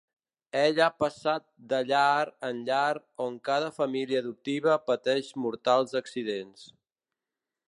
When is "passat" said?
1.01-1.45